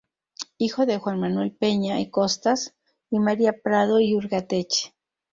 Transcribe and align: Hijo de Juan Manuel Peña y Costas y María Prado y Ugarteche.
Hijo 0.57 0.87
de 0.87 0.97
Juan 0.97 1.19
Manuel 1.19 1.55
Peña 1.55 1.99
y 1.99 2.09
Costas 2.09 2.73
y 3.11 3.19
María 3.19 3.53
Prado 3.61 3.99
y 3.99 4.15
Ugarteche. 4.15 4.95